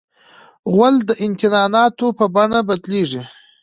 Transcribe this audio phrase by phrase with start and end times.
[0.73, 3.23] غول د انتاناتو په بڼه بدلیږي.